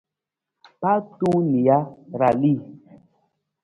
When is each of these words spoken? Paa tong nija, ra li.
Paa 0.81 0.99
tong 1.19 1.39
nija, 1.49 1.77
ra 2.19 2.29
li. 2.41 2.51